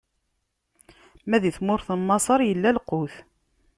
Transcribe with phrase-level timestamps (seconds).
[1.29, 3.15] Ma di tmurt n Maṣer, illa lqut.